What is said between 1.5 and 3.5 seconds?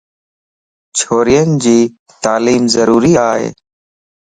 جي تعليم ضروري ائي.